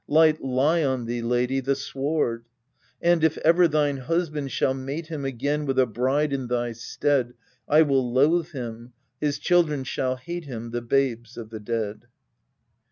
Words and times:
Light 0.07 0.43
lie 0.43 0.83
on 0.83 1.05
thee, 1.05 1.21
lady, 1.21 1.59
the 1.59 1.75
sward! 1.75 2.45
And, 3.03 3.23
if 3.23 3.37
ever 3.45 3.67
thine 3.67 3.97
husband 3.97 4.51
shall 4.51 4.73
mate 4.73 5.05
him 5.09 5.25
Again 5.25 5.67
with 5.67 5.77
a 5.77 5.85
bride 5.85 6.33
in 6.33 6.47
thy 6.47 6.71
stead, 6.71 7.35
1 7.67 7.87
will 7.87 8.11
loathe 8.11 8.47
him, 8.49 8.93
his 9.19 9.37
children 9.37 9.83
shall 9.83 10.15
hate 10.15 10.45
him, 10.45 10.71
The 10.71 10.81
babes 10.81 11.37
of 11.37 11.51
the 11.51 11.59
dead. 11.59 12.07